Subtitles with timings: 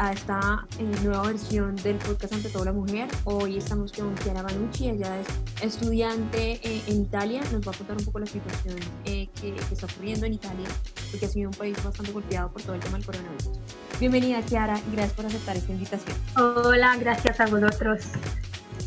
[0.00, 3.06] a esta eh, nueva versión del podcast Ante Toda la Mujer.
[3.24, 5.26] Hoy estamos con Chiara Banucci, ella es
[5.62, 9.74] estudiante eh, en Italia, nos va a contar un poco la situación eh, que, que,
[9.74, 10.66] está ocurriendo en Italia,
[11.10, 13.50] porque ha sido un país bastante golpeado por todo el tema del coronavirus.
[14.00, 16.16] Bienvenida Chiara y gracias por aceptar esta invitación.
[16.38, 18.00] Hola, gracias a vosotros.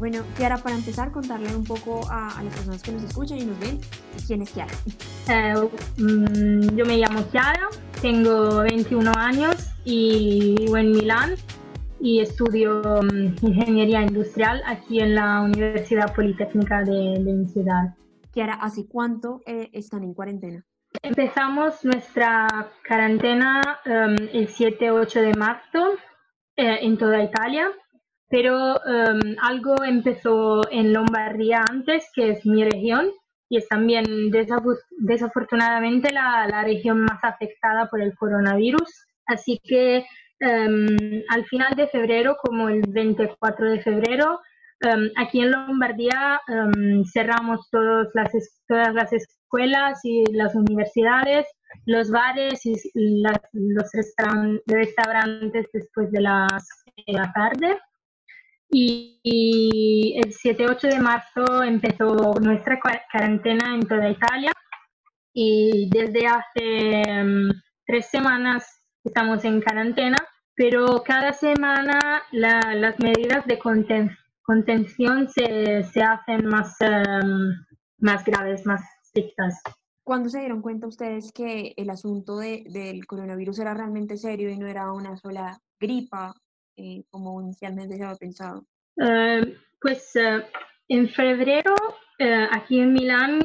[0.00, 3.44] Bueno, Chiara, para empezar, contarle un poco a, a las personas que nos escuchan y
[3.44, 3.80] nos ven,
[4.26, 4.74] ¿quién es Chiara?
[5.98, 7.68] Mm, yo me llamo Chiara,
[8.02, 11.34] tengo 21 años y vivo en Milán
[12.00, 17.94] y estudio um, ingeniería industrial aquí en la Universidad Politécnica de, de mi ciudad.
[18.32, 20.64] Kiara, ¿hace cuánto eh, están en cuarentena?
[21.02, 22.48] Empezamos nuestra
[22.86, 25.92] cuarentena um, el 7-8 de marzo
[26.56, 27.68] eh, en toda Italia,
[28.28, 33.10] pero um, algo empezó en Lombardía antes, que es mi región,
[33.48, 34.04] y es también
[34.98, 39.06] desafortunadamente la, la región más afectada por el coronavirus.
[39.26, 40.04] Así que
[40.40, 44.40] um, al final de febrero, como el 24 de febrero,
[44.84, 48.32] um, aquí en Lombardía um, cerramos todas las,
[48.68, 51.46] todas las escuelas y las universidades,
[51.84, 52.74] los bares y
[53.52, 53.90] los
[54.66, 56.68] restaurantes después de, las,
[57.06, 57.78] de la tarde.
[58.68, 64.50] Y, y el 7-8 de marzo empezó nuestra cuarentena en toda Italia
[65.32, 67.02] y desde hace
[67.86, 68.75] tres semanas
[69.06, 70.16] estamos en cuarentena,
[70.54, 77.52] pero cada semana la, las medidas de contención se, se hacen más, um,
[77.98, 79.62] más graves, más estrictas.
[80.02, 84.58] ¿Cuándo se dieron cuenta ustedes que el asunto de, del coronavirus era realmente serio y
[84.58, 86.34] no era una sola gripa,
[86.76, 88.64] eh, como inicialmente se había pensado?
[88.96, 89.46] Uh,
[89.80, 90.42] pues uh,
[90.88, 91.74] en febrero,
[92.20, 93.40] uh, aquí en Milán,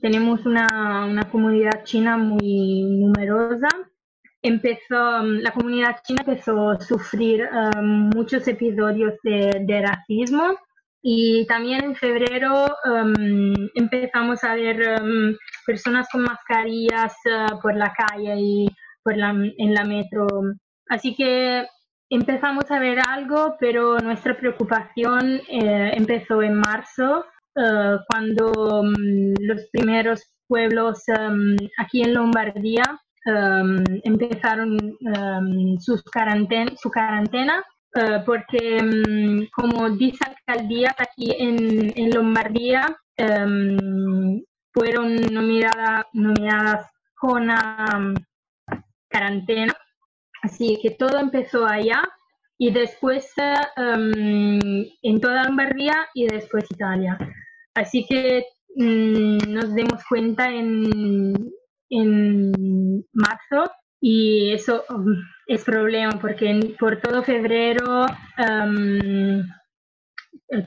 [0.00, 3.68] tenemos una, una comunidad china muy numerosa
[4.48, 10.56] empezó, mm, la comunidad china empezó a sufrir um, muchos episodios de, racismo
[11.02, 15.34] y también en febrero um, empezamos a ver um,
[15.66, 18.68] personas con mascarillas uh, por la calle y
[19.02, 20.26] por la, en la metro.
[20.88, 21.66] Así que
[22.10, 28.82] empezamos a ver algo, pero nuestra preocupación eh, empezó en marzo, uh, cuando
[29.40, 31.04] los primeros pueblos
[31.76, 32.82] aquí en Lombardía
[33.28, 37.62] um, empezaron um, sus cuarenten su cuarentena
[37.96, 42.96] uh, porque um, como dice alcaldías aquí en, en Lombardía
[44.72, 47.48] fueron nominadas nominadas con
[49.10, 49.74] cuarentena
[50.42, 52.02] así que todo empezó allá
[52.58, 53.32] y después
[53.76, 57.16] en toda Lombardía y después Italia.
[57.74, 61.52] Así que mm, nos dimos cuenta en,
[61.90, 65.14] en marzo y eso um,
[65.46, 68.06] es problema porque por todo febrero
[68.38, 69.42] um,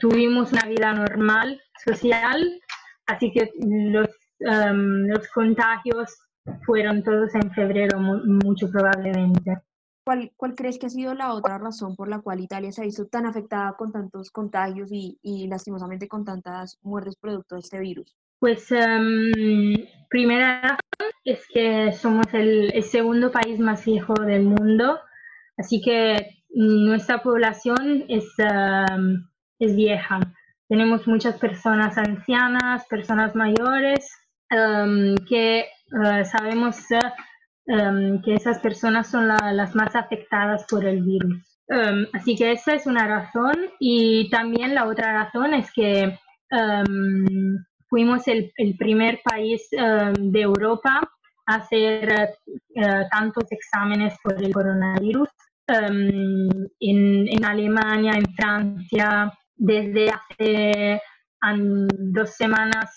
[0.00, 2.60] tuvimos una vida normal, social,
[3.06, 4.08] así que los,
[4.40, 6.18] um, los contagios
[6.64, 9.58] fueron todos en febrero, mucho probablemente.
[10.04, 12.84] ¿Cuál, ¿Cuál, crees que ha sido la otra razón por la cual Italia se ha
[12.84, 17.78] visto tan afectada con tantos contagios y, y lastimosamente con tantas muertes producto de este
[17.78, 18.16] virus?
[18.40, 19.74] Pues um,
[20.08, 24.98] primera razón es que somos el, segundo país más viejo del mundo,
[25.58, 30.20] así que nuestra población es, um, es vieja.
[30.70, 34.10] Tenemos muchas personas ancianas, personas mayores,
[34.50, 36.78] um, que uh, sabemos
[38.24, 41.60] que esas personas son la, las más afectadas por el virus.
[42.14, 46.18] así que esa es una razón y también la otra razón es que
[47.90, 51.00] fuimos el, el primer país uh, de Europa
[51.46, 52.30] a hacer
[52.76, 55.28] uh, tantos exámenes por el coronavirus.
[55.68, 61.00] Um, en, en, Alemania, en Francia, desde hace
[61.42, 62.90] um, dos semanas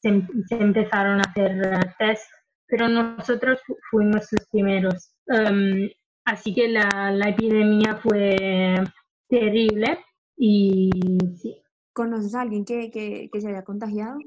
[0.00, 2.24] se, se, empezaron a hacer uh, test,
[2.66, 5.12] pero nosotros fuimos los primeros.
[5.26, 5.88] Um,
[6.24, 8.74] así que la, la, epidemia fue
[9.28, 10.00] terrible
[10.36, 10.90] y
[11.40, 11.62] sí.
[11.92, 14.18] ¿Conoces a alguien que, que, que se haya contagiado?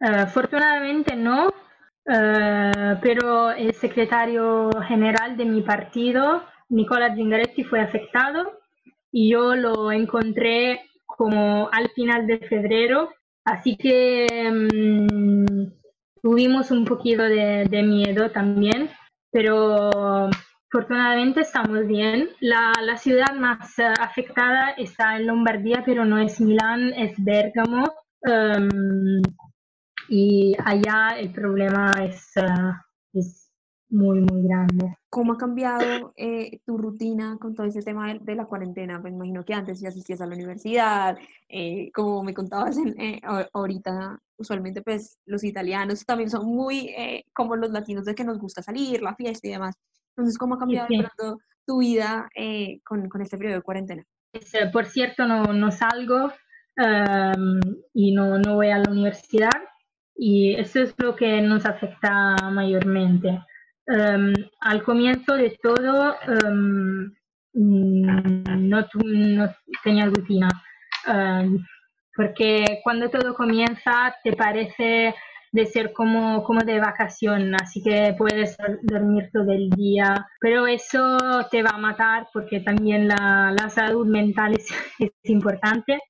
[0.00, 8.60] Uh, afortunadamente no, uh, pero el secretario general de mi partido, Nicola Zingaretti, fue afectado
[9.10, 13.10] y yo lo encontré como al final de febrero,
[13.44, 15.72] así que um,
[16.22, 18.90] tuvimos un poquito de, de, miedo también,
[19.32, 20.30] pero
[20.70, 22.28] afortunadamente estamos bien.
[22.38, 27.84] La, la ciudad más uh, afectada está en Lombardía, pero no es Milán, es Bérgamo.
[28.22, 29.22] Um,
[30.08, 32.72] y allá el problema es, uh,
[33.12, 33.48] es
[33.90, 34.96] muy, muy grande.
[35.08, 39.00] ¿Cómo ha cambiado eh, tu rutina con todo ese tema de, la cuarentena?
[39.00, 41.16] Pues imagino que antes ya asistías a la universidad,
[41.48, 43.20] eh, como me contabas eh,
[43.52, 46.94] ahorita, usualmente pues los italianos también son muy
[47.32, 49.74] como los latinos de que nos gusta salir, la fiesta y demás.
[50.10, 50.88] Entonces, ¿cómo ha cambiado
[51.66, 52.28] tu vida
[52.84, 54.04] con, con, este periodo de cuarentena?
[54.72, 56.30] por cierto, no, no salgo
[56.76, 57.60] em,
[57.94, 59.50] y no, no voy a la universidad
[60.18, 63.40] y eso es lo que nos afecta mayormente.
[63.86, 67.10] Em, al comienzo de todo um,
[67.54, 69.54] no, no,
[69.84, 70.48] tenía rutina,
[71.06, 71.64] em,
[72.14, 75.14] porque cuando todo comienza te parece
[75.52, 81.16] de ser como, como de vacación, así que puedes dormir todo el día, pero eso
[81.50, 84.68] te va a matar porque también la, la salud mental es,
[84.98, 86.00] es importante.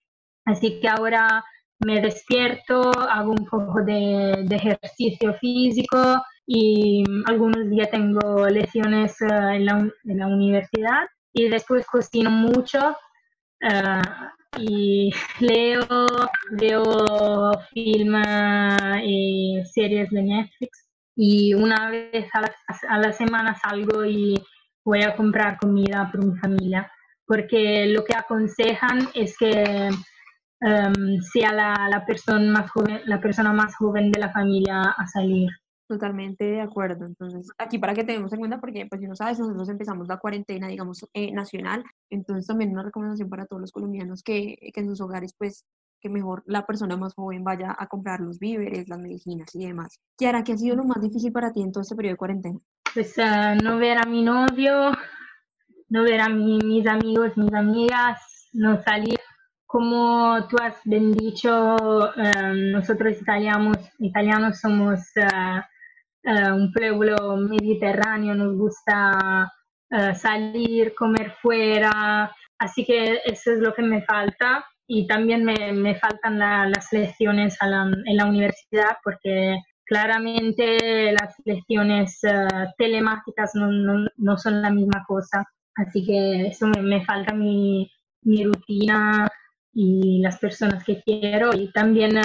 [0.46, 1.44] Así que ahora
[1.80, 9.66] me despierto, hago un poco de, ejercicio físico, y algunos días tengo lecciones eh, en,
[9.66, 12.96] la, en, la, universidad y después cocino mucho
[13.60, 14.02] eh,
[14.56, 15.84] y leo,
[16.52, 22.54] veo filmes y series de Netflix y una vez a la,
[22.88, 24.34] a la semana salgo y
[24.82, 26.90] voy a comprar comida para mi familia
[27.26, 29.90] porque lo que aconsejan es que
[30.60, 35.06] um, sea la, la, persona más joven, la persona más joven de la familia a
[35.06, 35.50] salir.
[35.88, 37.06] Totalmente de acuerdo.
[37.06, 40.18] Entonces, aquí para que tengamos en cuenta, porque pues si no sabes, nosotros empezamos la
[40.18, 44.88] cuarentena, digamos, eh, nacional, entonces también una recomendación para todos los colombianos que, que, en
[44.88, 45.64] sus hogares, pues,
[46.00, 49.98] que mejor la persona más joven vaya a comprar los víveres, las medicinas y demás.
[50.18, 52.58] Kiara, ¿qué ha sido lo más difícil para ti en todo este periodo de cuarentena?
[52.92, 54.92] Pues uh, no ver a mi novio,
[55.88, 59.18] no ver a mi, mis amigos, mis amigas, no salir.
[59.68, 65.00] Como tú has dicho, uh, nosotros italianos, italianos somos...
[65.16, 65.60] Uh,
[66.24, 69.50] eh, un pueblo mediterráneo, nos gusta
[69.90, 74.64] eh, salir, comer fuera, así que eso es lo que me falta.
[74.86, 82.46] Y también me, me faltan las lecciones en la universidad porque claramente las lecciones eh,
[82.76, 85.44] telemáticas no, no, no, son la misma cosa,
[85.76, 87.90] así que eso me, me falta mi,
[88.22, 89.28] mi, rutina
[89.78, 92.18] y las personas que quiero y también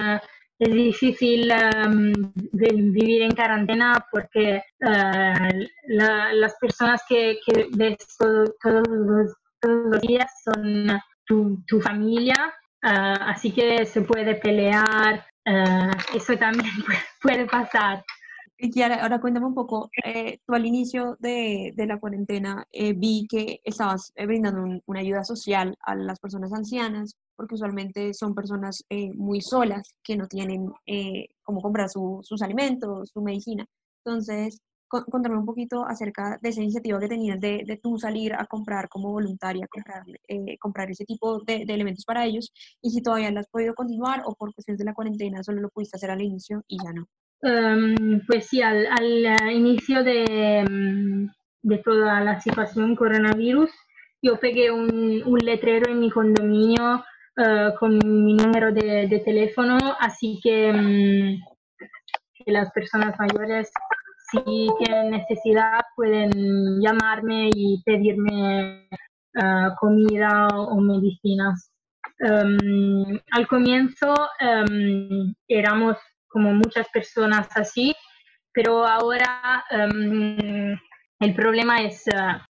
[0.57, 1.51] es difícil
[1.85, 2.11] um,
[2.51, 7.38] vivir en cuarentena porque uh, las personas que,
[7.75, 8.50] ves todos,
[9.61, 11.00] los, días son
[11.67, 12.53] tu, familia,
[12.83, 16.71] uh, así que se puede pelear, uh, eso también
[17.21, 18.03] puede pasar.
[18.65, 23.59] Y ahora, cuéntame un poco, eh, tú al inicio de, la cuarentena eh, vi que
[23.63, 28.83] estabas eh, brindando una ayuda social a las personas ancianas, porque usualmente son personas
[29.15, 30.71] muy solas que no tienen
[31.44, 33.65] cómo comprar sus alimentos, su medicina.
[34.06, 34.62] Entonces,
[35.01, 38.88] cuéntame un poquito acerca de esa iniciativa que tenías de, de tú salir a comprar
[38.89, 40.03] como voluntaria, comprar,
[40.59, 42.51] comprar ese tipo de, de, elementos para ellos,
[42.81, 45.69] y si todavía lo has podido continuar o por cuestiones de la cuarentena solo lo
[45.69, 47.07] pudiste hacer al inicio y ya no.
[47.41, 50.24] Em, pues sí, al, al inicio de,
[50.59, 51.29] em,
[51.62, 53.69] de, toda la situación coronavirus,
[54.21, 57.03] yo pegué un, un letrero en mi condominio
[57.38, 61.39] uh, con mi número de, teléfono, así que, um,
[62.33, 63.71] que, las personas mayores,
[64.31, 66.31] si tienen necesidad, pueden
[66.81, 68.88] llamarme y pedirme
[69.36, 71.72] uh, comida o, medicinas.
[72.19, 74.13] Um, al comienzo
[75.48, 77.93] éramos como muchas personas así,
[78.53, 80.77] pero ahora um,
[81.24, 82.03] el problema es,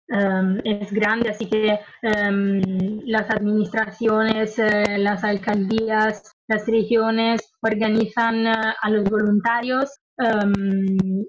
[0.10, 8.74] um, es grande, así que um, las administraciones, uh, las alcaldías, las regiones organizan uh,
[8.82, 9.90] a los voluntarios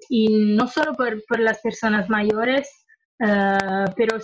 [0.09, 2.69] y no solo por, por las personas mayores,
[3.17, 4.19] pero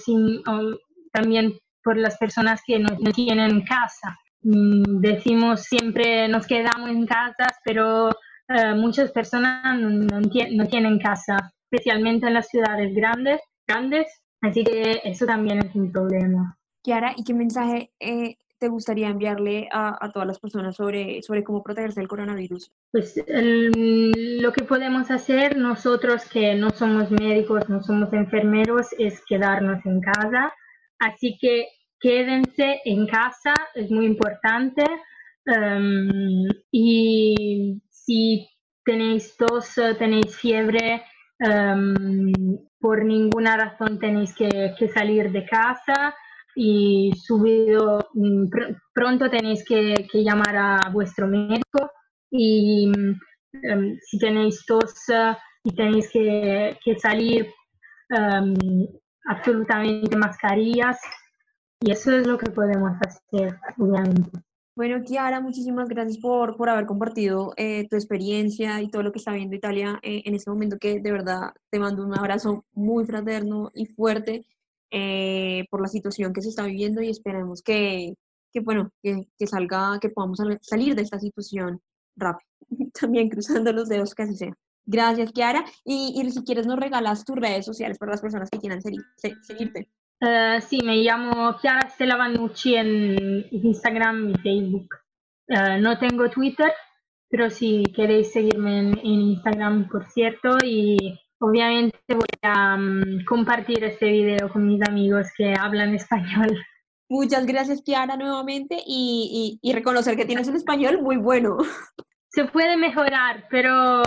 [1.13, 1.53] también
[1.87, 4.17] por las personas que no, tienen casa.
[4.41, 8.09] Mm, decimos siempre nos quedamos en casa, pero
[8.49, 11.37] eh, muchas personas no, tienen casa,
[11.69, 14.07] especialmente en las ciudades grandes, grandes,
[14.41, 16.57] así que eso también es un problema.
[16.83, 21.43] Kiara, ¿y qué mensaje eh, te gustaría enviarle a, a, todas las personas sobre, sobre
[21.43, 22.71] cómo protegerse del coronavirus?
[22.91, 29.85] Pues lo que podemos hacer nosotros que no somos médicos, no somos enfermeros, es quedarnos
[29.85, 30.53] en casa.
[30.99, 31.67] Así que
[31.99, 34.83] quédense en casa, es muy importante.
[35.45, 38.49] Um, y si
[38.83, 41.03] tenéis tos, tenéis fiebre,
[41.39, 42.31] um,
[42.79, 46.15] por ninguna razón tenéis que, que, salir de casa
[46.55, 51.91] y subido, mm, pr pronto tenéis que, llamar a vuestro médico
[52.31, 54.93] y um, si tenéis tos,
[55.63, 57.47] y tenéis que, que salir
[58.09, 58.55] um,
[59.25, 60.99] absolutamente mascarillas
[61.81, 64.46] y eso es lo que podemos hacer, obviamente.
[64.77, 69.17] Bueno, Kiara, muchísimas gracias por, por haber compartido eh, tu experiencia y todo lo que
[69.17, 73.03] está viendo Italia eh, en este momento, que de verdad te mando un abrazo muy
[73.03, 74.45] fraterno y fuerte
[74.91, 78.13] eh, por la situación que se está viviendo y esperemos que,
[78.53, 81.81] que bueno, que, que, salga, que podamos salir de esta situación
[82.15, 82.47] rápido.
[83.01, 84.53] También cruzando los dedos que así sea.
[84.85, 85.65] Gracias, Kiara.
[85.85, 89.89] Y, y si quieres nos regalas tus redes sociales para las personas que quieran seguirte.
[90.19, 94.87] Uh, sí, me llamo Chiara Stella Vannucci en Instagram y Facebook.
[95.47, 96.73] Uh, no tengo Twitter,
[97.29, 103.83] pero si queréis seguirme en, en Instagram, por cierto, y obviamente voy a um, compartir
[103.83, 106.57] este video con mis amigos que hablan español.
[107.09, 111.57] Muchas gracias, Kiara, nuevamente, y, y, y reconocer que tienes un español muy bueno.
[112.29, 114.01] Se puede mejorar, pero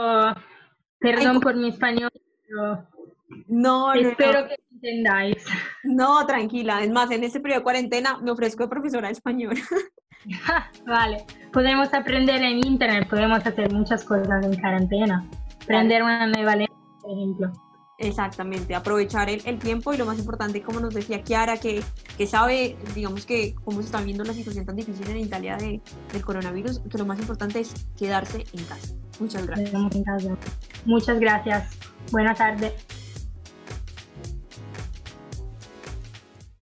[0.98, 2.10] perdón Ay, por mi español.
[2.46, 2.88] Pero...
[3.46, 5.44] No, Espero no, que entendáis.
[5.84, 6.82] No, tranquila.
[6.82, 9.54] Es más, en este periodo de cuarentena me ofrezco de profesora de español.
[10.86, 11.24] vale.
[11.52, 15.28] Podemos aprender en internet, podemos hacer muchas cosas en cuarentena.
[15.62, 17.52] Aprender una nueva lengua, por ejemplo.
[17.98, 21.82] Exactamente, aprovechar el, el, tiempo y lo más importante, como nos decía Kiara, que,
[22.16, 25.82] que sabe, digamos que cómo se está viendo la situación tan difícil en Italia de,
[26.10, 28.94] del coronavirus, que lo más importante es quedarse en casa.
[29.18, 29.74] Muchas gracias.
[30.86, 31.78] Muchas gracias.
[32.10, 32.99] Buenas tardes.